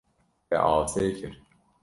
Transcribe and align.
Te 0.47 0.57
asê 0.75 1.05
kir. 1.17 1.33